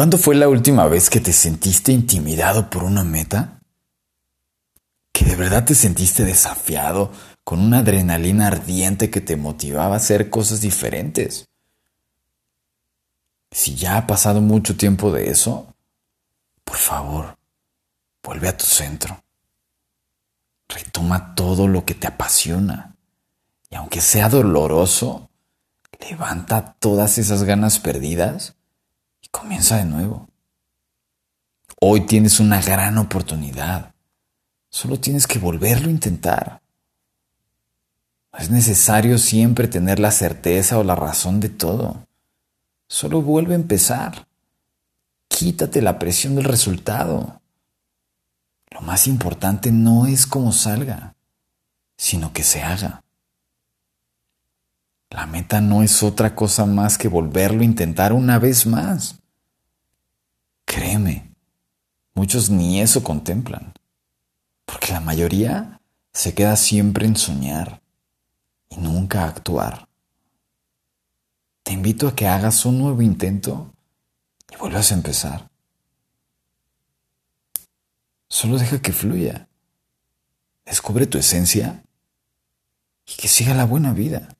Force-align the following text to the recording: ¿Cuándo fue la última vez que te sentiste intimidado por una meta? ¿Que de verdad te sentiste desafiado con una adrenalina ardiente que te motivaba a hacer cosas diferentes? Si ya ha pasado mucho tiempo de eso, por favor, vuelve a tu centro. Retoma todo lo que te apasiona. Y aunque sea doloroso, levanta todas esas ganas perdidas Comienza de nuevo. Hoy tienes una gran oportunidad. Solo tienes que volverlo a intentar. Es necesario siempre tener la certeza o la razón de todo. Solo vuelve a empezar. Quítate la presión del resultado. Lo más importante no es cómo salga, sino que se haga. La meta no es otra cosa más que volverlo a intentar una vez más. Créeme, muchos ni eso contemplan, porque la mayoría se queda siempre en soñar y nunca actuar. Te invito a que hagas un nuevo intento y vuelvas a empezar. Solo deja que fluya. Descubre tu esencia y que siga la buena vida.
¿Cuándo 0.00 0.16
fue 0.16 0.34
la 0.34 0.48
última 0.48 0.86
vez 0.86 1.10
que 1.10 1.20
te 1.20 1.30
sentiste 1.30 1.92
intimidado 1.92 2.70
por 2.70 2.84
una 2.84 3.04
meta? 3.04 3.60
¿Que 5.12 5.26
de 5.26 5.36
verdad 5.36 5.66
te 5.66 5.74
sentiste 5.74 6.24
desafiado 6.24 7.12
con 7.44 7.60
una 7.60 7.80
adrenalina 7.80 8.46
ardiente 8.46 9.10
que 9.10 9.20
te 9.20 9.36
motivaba 9.36 9.92
a 9.92 9.98
hacer 9.98 10.30
cosas 10.30 10.62
diferentes? 10.62 11.44
Si 13.50 13.74
ya 13.74 13.98
ha 13.98 14.06
pasado 14.06 14.40
mucho 14.40 14.74
tiempo 14.74 15.12
de 15.12 15.28
eso, 15.28 15.74
por 16.64 16.78
favor, 16.78 17.36
vuelve 18.22 18.48
a 18.48 18.56
tu 18.56 18.64
centro. 18.64 19.22
Retoma 20.66 21.34
todo 21.34 21.68
lo 21.68 21.84
que 21.84 21.92
te 21.92 22.06
apasiona. 22.06 22.96
Y 23.68 23.74
aunque 23.74 24.00
sea 24.00 24.30
doloroso, 24.30 25.28
levanta 26.08 26.74
todas 26.78 27.18
esas 27.18 27.42
ganas 27.42 27.78
perdidas 27.78 28.54
Comienza 29.30 29.76
de 29.76 29.84
nuevo. 29.84 30.28
Hoy 31.80 32.02
tienes 32.02 32.40
una 32.40 32.60
gran 32.60 32.98
oportunidad. 32.98 33.94
Solo 34.68 35.00
tienes 35.00 35.26
que 35.26 35.38
volverlo 35.38 35.88
a 35.88 35.92
intentar. 35.92 36.60
Es 38.38 38.50
necesario 38.50 39.18
siempre 39.18 39.66
tener 39.66 39.98
la 39.98 40.10
certeza 40.10 40.78
o 40.78 40.84
la 40.84 40.94
razón 40.94 41.40
de 41.40 41.48
todo. 41.48 42.06
Solo 42.88 43.22
vuelve 43.22 43.54
a 43.54 43.56
empezar. 43.56 44.26
Quítate 45.28 45.80
la 45.80 45.98
presión 45.98 46.34
del 46.34 46.44
resultado. 46.44 47.40
Lo 48.70 48.80
más 48.82 49.06
importante 49.06 49.72
no 49.72 50.06
es 50.06 50.26
cómo 50.26 50.52
salga, 50.52 51.14
sino 51.96 52.32
que 52.32 52.42
se 52.42 52.62
haga. 52.62 53.02
La 55.10 55.26
meta 55.26 55.60
no 55.60 55.82
es 55.82 56.02
otra 56.02 56.34
cosa 56.34 56.66
más 56.66 56.96
que 56.96 57.08
volverlo 57.08 57.62
a 57.62 57.64
intentar 57.64 58.12
una 58.12 58.38
vez 58.38 58.66
más. 58.66 59.19
Créeme, 60.72 61.34
muchos 62.14 62.48
ni 62.48 62.80
eso 62.80 63.02
contemplan, 63.02 63.74
porque 64.64 64.92
la 64.92 65.00
mayoría 65.00 65.80
se 66.12 66.32
queda 66.32 66.54
siempre 66.54 67.06
en 67.06 67.16
soñar 67.16 67.82
y 68.68 68.76
nunca 68.76 69.24
actuar. 69.24 69.88
Te 71.64 71.72
invito 71.72 72.06
a 72.06 72.14
que 72.14 72.28
hagas 72.28 72.64
un 72.66 72.78
nuevo 72.78 73.02
intento 73.02 73.74
y 74.48 74.54
vuelvas 74.58 74.92
a 74.92 74.94
empezar. 74.94 75.50
Solo 78.28 78.56
deja 78.56 78.80
que 78.80 78.92
fluya. 78.92 79.48
Descubre 80.64 81.08
tu 81.08 81.18
esencia 81.18 81.82
y 83.06 83.20
que 83.20 83.26
siga 83.26 83.54
la 83.54 83.64
buena 83.66 83.92
vida. 83.92 84.36